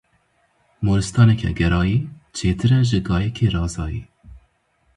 [0.85, 1.97] Moristaneke gerayî,
[2.37, 4.03] çêtir e ji gayekî razayî.